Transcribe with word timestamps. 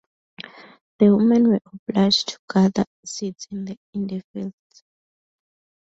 The 0.97 1.15
women 1.15 1.47
were 1.47 1.59
obliged 1.87 2.29
to 2.29 2.37
gather 2.51 2.85
seeds 3.05 3.47
in 3.51 3.65
the 3.65 4.21
fields. 4.33 4.83